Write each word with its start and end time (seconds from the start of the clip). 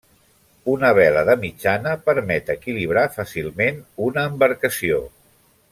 Una 0.75 0.89
vela 0.99 1.21
de 1.27 1.35
mitjana 1.43 1.93
permet 2.07 2.49
equilibrar 2.55 3.05
fàcilment 3.19 3.79
una 4.11 4.25
embarcació. 4.33 5.03